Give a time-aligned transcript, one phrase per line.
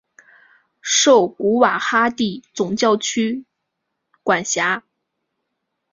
[0.81, 3.45] 受古瓦哈蒂总教区
[4.23, 4.83] 管辖。